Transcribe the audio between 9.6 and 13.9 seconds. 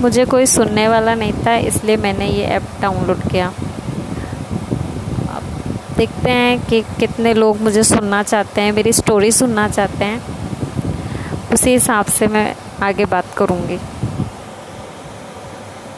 चाहते हैं। उसी हिसाब से मैं आगे बात करूँगी।